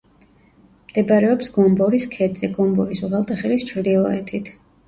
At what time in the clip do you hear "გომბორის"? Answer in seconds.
1.57-2.07, 2.57-3.05